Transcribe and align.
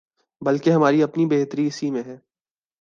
بلکہ 0.41 0.69
ہماری 0.69 1.03
اپنی 1.03 1.25
بہتری 1.25 1.67
اسی 1.67 1.91
میں 1.91 2.03
ہے۔ 2.03 2.17